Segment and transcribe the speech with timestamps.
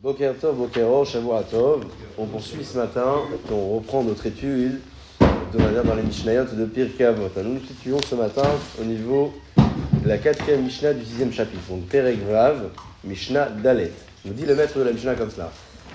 [0.00, 1.04] Boker Tov, Bokero,
[1.50, 1.84] Tov.
[2.18, 3.16] On poursuit ce matin,
[3.50, 4.78] on reprend notre étude
[5.20, 7.28] de manière dans les Mishnayot de Pirkei Avot.
[7.42, 8.48] Nous nous situons ce matin
[8.80, 11.64] au niveau de la quatrième Mishnah du sixième chapitre.
[11.68, 12.68] Donc Perek Vav,
[13.02, 13.90] Mishnah Dalet.
[14.24, 15.50] Nous dit le maître de la Mishnah comme cela.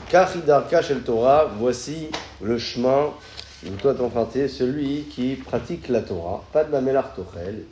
[0.10, 2.10] Kachidarka Shel Torah, voici
[2.42, 3.06] le chemin
[3.66, 6.44] où toi t'emprunter, celui qui pratique la Torah.
[6.52, 7.64] Pas de la tochel,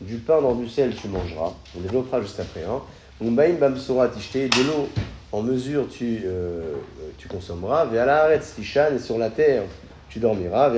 [0.00, 1.52] du pain dans du sel tu mangeras.
[1.78, 2.64] On développera juste après.
[2.64, 2.80] Hein.
[3.20, 4.88] Bamsora tishte, de l'eau
[5.32, 6.76] en mesure tu, euh,
[7.18, 7.86] tu consommeras.
[7.92, 9.62] Et sur la terre
[10.08, 10.70] tu dormiras.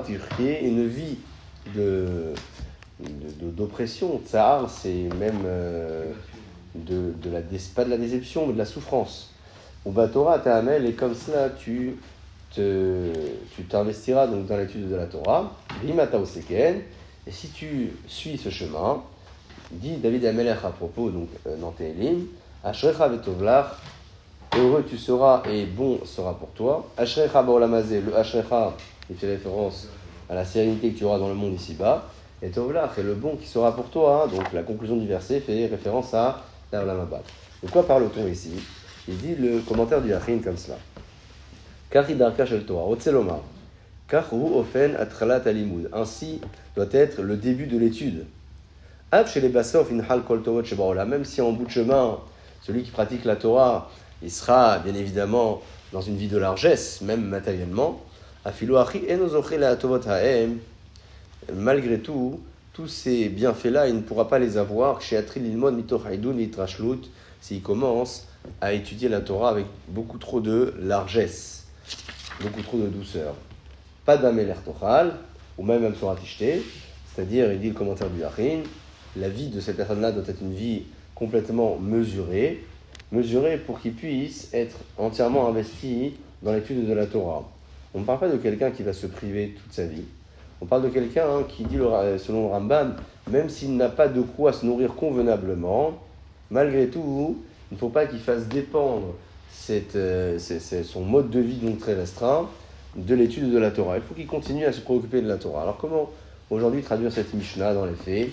[0.00, 1.18] Tirchie, une vie
[1.74, 2.34] de
[3.40, 4.20] d'oppression.
[4.26, 6.12] Tsar, c'est même euh,
[6.74, 7.40] de, de la,
[7.74, 9.34] pas de la déception, mais de la souffrance.
[9.84, 11.96] Au Torah ta'amel, et comme cela, tu
[12.54, 13.08] te,
[13.54, 15.56] tu t'investiras dans l'étude de la Torah.
[17.26, 19.02] Et si tu suis ce chemin,
[19.70, 22.26] dit David Amelech à propos, donc euh, dans Télim,
[22.62, 23.10] Ashrecha
[24.54, 26.86] heureux tu seras et bon sera pour toi.
[26.98, 28.74] Ashrecha baolamazé, le Ashrecha,
[29.08, 29.88] il fait référence
[30.28, 32.04] à la sérénité que tu auras dans le monde ici-bas.
[32.42, 34.24] Et tovlach est le bon qui sera pour toi.
[34.24, 34.36] Hein.
[34.36, 37.22] donc la conclusion du verset fait référence à l'Arlamabat.
[37.62, 38.52] De quoi parle-t-on ici?
[39.08, 40.76] Il dit le commentaire du Yachin comme cela.
[45.92, 46.40] Ainsi
[46.76, 48.26] doit être le début de l'étude.
[49.12, 49.26] Même
[51.24, 52.18] si en bout de chemin,
[52.62, 53.90] celui qui pratique la Torah,
[54.22, 58.00] il sera bien évidemment dans une vie de largesse, même matériellement.
[61.54, 62.40] Malgré tout,
[62.72, 65.00] tous ces bienfaits-là, il ne pourra pas les avoir.
[67.42, 68.26] S'il commence
[68.60, 71.66] à étudier la Torah avec beaucoup trop de largesse,
[72.40, 73.34] beaucoup trop de douceur.
[74.04, 75.16] Pas d'ameler tochal,
[75.58, 76.16] ou même même sur
[77.14, 78.62] c'est-à-dire, il dit le commentaire du Harin,
[79.16, 80.84] la vie de cette personne-là doit être une vie
[81.20, 82.64] complètement mesurée,
[83.12, 87.48] mesurée pour qu'il puisse être entièrement investi dans l'étude de la Torah.
[87.94, 90.04] On ne parle pas de quelqu'un qui va se priver toute sa vie.
[90.60, 91.76] On parle de quelqu'un hein, qui dit,
[92.18, 92.90] selon le Ramban,
[93.30, 95.92] même s'il n'a pas de quoi se nourrir convenablement,
[96.50, 97.38] malgré tout,
[97.70, 99.14] il ne faut pas qu'il fasse dépendre
[99.70, 102.48] euh, son mode de vie donc très restreint
[102.96, 103.98] de l'étude de la Torah.
[103.98, 105.62] Il faut qu'il continue à se préoccuper de la Torah.
[105.62, 106.10] Alors comment
[106.48, 108.30] aujourd'hui traduire cette Mishnah dans les faits?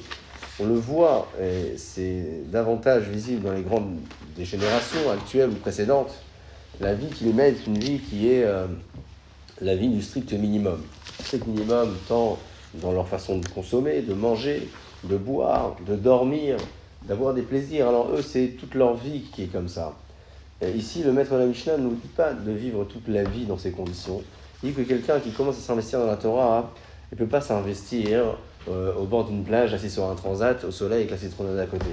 [0.59, 1.27] On le voit,
[1.75, 3.97] c'est davantage visible dans les grandes
[4.35, 6.15] des générations actuelles ou précédentes.
[6.79, 8.67] La vie qu'ils mettent, une vie qui est euh,
[9.61, 10.81] la vie du strict minimum.
[11.23, 12.37] Strict minimum tant
[12.75, 14.69] dans leur façon de consommer, de manger,
[15.03, 16.57] de boire, de dormir,
[17.03, 17.87] d'avoir des plaisirs.
[17.87, 19.93] Alors eux, c'est toute leur vie qui est comme ça.
[20.75, 23.45] ici, le maître de la Mishnah ne nous dit pas de vivre toute la vie
[23.45, 24.21] dans ces conditions.
[24.63, 26.71] Il dit que quelqu'un qui commence à s'investir dans la Torah,
[27.11, 28.37] il ne peut pas s'investir
[28.69, 31.65] euh, au bord d'une plage, assis sur un transat, au soleil, avec la citronnade à
[31.65, 31.85] côté.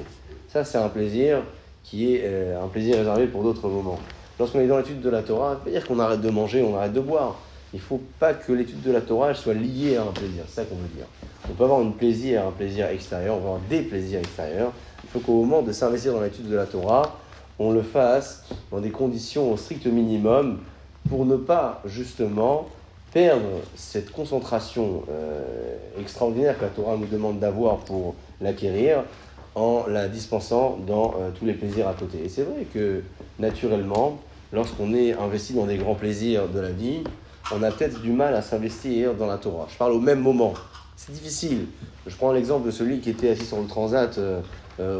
[0.48, 1.42] Ça, c'est un plaisir
[1.82, 3.98] qui est euh, un plaisir réservé pour d'autres moments.
[4.38, 6.76] Lorsqu'on est dans l'étude de la Torah, ça veut dire qu'on arrête de manger, on
[6.76, 7.36] arrête de boire.
[7.72, 10.44] Il ne faut pas que l'étude de la Torah soit liée à un plaisir.
[10.48, 11.06] C'est ça qu'on veut dire.
[11.48, 14.72] On peut avoir un plaisir, un plaisir extérieur, on peut avoir des plaisirs extérieurs.
[15.02, 17.18] Il faut qu'au moment de s'investir dans l'étude de la Torah,
[17.58, 20.60] on le fasse dans des conditions au strict minimum
[21.08, 22.68] pour ne pas justement
[23.14, 29.04] perdre cette concentration euh, extraordinaire que la Torah nous demande d'avoir pour l'acquérir
[29.54, 32.24] en la dispensant dans euh, tous les plaisirs à côté.
[32.24, 33.03] Et c'est vrai que
[33.38, 34.19] naturellement,
[34.53, 37.04] lorsqu'on est investi dans des grands plaisirs de la vie,
[37.53, 39.69] on a peut-être du mal à s'investir dans la Torah.
[39.70, 40.54] Je parle au même moment.
[40.97, 41.66] C'est difficile.
[42.08, 44.42] Je prends l'exemple de celui qui était assis sur le transat euh,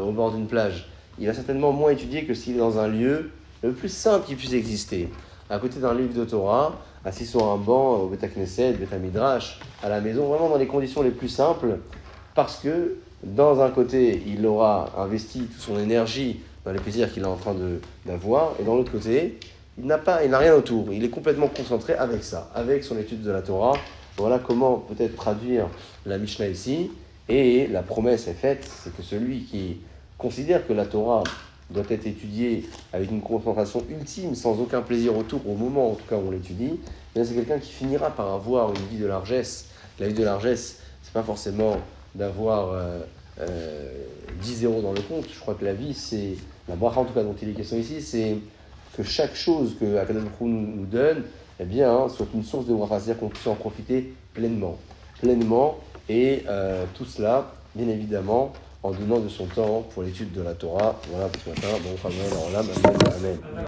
[0.01, 0.87] au bord d'une plage.
[1.19, 3.31] Il a certainement moins étudié que s'il est dans un lieu
[3.61, 5.09] le plus simple qui puisse exister
[5.49, 6.73] à côté d'un livre de Torah,
[7.05, 10.67] assis sur un banc au Beta Knesset, Beta Midrash, à la maison, vraiment dans les
[10.67, 11.77] conditions les plus simples,
[12.33, 17.23] parce que dans un côté, il aura investi toute son énergie dans les plaisirs qu'il
[17.23, 17.55] est en train
[18.05, 19.39] d'avoir, et dans l'autre côté,
[19.77, 20.91] il n'a il n'a rien autour.
[20.91, 23.77] Il est complètement concentré avec ça, avec son étude de la Torah.
[24.17, 25.67] Voilà comment peut-être traduire
[26.05, 26.91] la Mishnah ici.
[27.27, 29.79] Et la promesse est faite, c'est que celui qui
[30.17, 31.23] considère que la Torah
[31.69, 36.05] doit être étudié avec une concentration ultime, sans aucun plaisir autour, au moment en tout
[36.07, 36.79] cas où on l'étudie,
[37.15, 39.69] c'est quelqu'un qui finira par avoir une vie de largesse.
[39.99, 41.77] La vie de largesse, c'est pas forcément
[42.13, 42.99] d'avoir euh,
[43.39, 43.91] euh,
[44.41, 45.25] 10 euros dans le compte.
[45.33, 46.35] Je crois que la vie, c'est,
[46.67, 48.37] la bracha en tout cas dont il est question ici, c'est
[48.97, 51.23] que chaque chose que Akadosh nous, nous donne,
[51.59, 54.77] eh bien, hein, soit une source de bracha, c'est-à-dire qu'on puisse en profiter pleinement.
[55.21, 55.77] Pleinement,
[56.09, 58.51] et euh, tout cela, bien évidemment,
[58.85, 60.95] en donnant de son temps pour l'étude de la Torah.
[61.09, 61.67] Voilà pour ce matin.
[61.83, 61.97] Bon,
[62.87, 63.63] Amen.